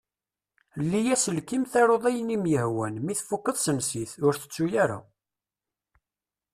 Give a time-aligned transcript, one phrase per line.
[0.83, 2.95] Lli aselkim taruḍ ayen i m-ihwan.
[2.99, 4.11] Mi tfukeḍ sens-it.
[4.25, 4.99] Ur tettu ara!